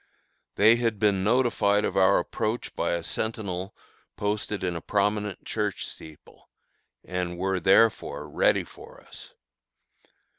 [0.55, 3.75] They had been notified of our approach by a sentinel
[4.17, 6.49] posted in a prominent church steeple,
[7.05, 9.35] and were, therefore, ready for us.